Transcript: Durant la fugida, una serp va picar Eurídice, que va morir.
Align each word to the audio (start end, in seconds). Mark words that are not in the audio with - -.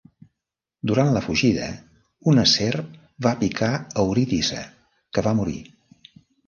Durant 0.91 1.11
la 1.17 1.21
fugida, 1.25 1.67
una 2.33 2.47
serp 2.53 2.97
va 3.29 3.37
picar 3.45 3.73
Eurídice, 4.07 4.67
que 5.15 5.29
va 5.31 5.41
morir. 5.45 5.61